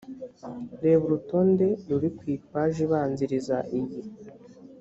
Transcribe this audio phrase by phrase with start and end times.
[0.83, 3.97] reba urutonde ruri ku ipaji ibanziriza iyi